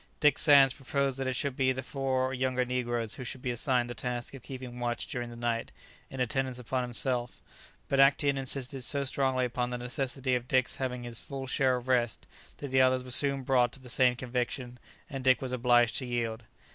Dick 0.19 0.39
Sands 0.39 0.73
proposed 0.73 1.19
that 1.19 1.27
it 1.27 1.35
should 1.35 1.55
be 1.55 1.71
the 1.71 1.83
four 1.83 2.33
younger 2.33 2.65
negroes 2.65 3.13
who 3.13 3.23
should 3.23 3.43
be 3.43 3.51
assigned 3.51 3.87
the 3.87 3.93
task 3.93 4.33
of 4.33 4.41
keeping 4.41 4.79
watch 4.79 5.05
during 5.05 5.29
the 5.29 5.35
night, 5.35 5.71
in 6.09 6.19
attendance 6.19 6.57
upon 6.57 6.81
himself; 6.81 7.39
but 7.87 7.99
Actæon 7.99 8.35
insisted 8.35 8.83
so 8.83 9.03
strongly 9.03 9.45
upon 9.45 9.69
the 9.69 9.77
necessity 9.77 10.33
of 10.33 10.47
Dick's 10.47 10.77
having 10.77 11.03
his 11.03 11.19
full 11.19 11.45
share 11.45 11.75
of 11.75 11.87
rest, 11.87 12.25
that 12.57 12.69
the 12.71 12.81
others 12.81 13.03
were 13.03 13.11
soon 13.11 13.43
brought 13.43 13.71
to 13.73 13.79
the 13.79 13.89
same 13.89 14.15
conviction, 14.15 14.79
and 15.07 15.23
Dick 15.23 15.39
was 15.39 15.51
obliged 15.51 15.97
to 15.97 16.05
yield. 16.07 16.45